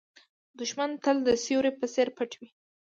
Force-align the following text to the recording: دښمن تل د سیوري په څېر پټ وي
دښمن 0.59 0.91
تل 1.03 1.17
د 1.27 1.29
سیوري 1.43 1.71
په 1.79 1.85
څېر 1.93 2.07
پټ 2.17 2.31
وي 2.39 2.49